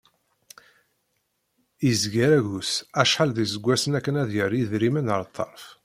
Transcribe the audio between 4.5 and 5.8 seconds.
idrimen ar ṭṭerf.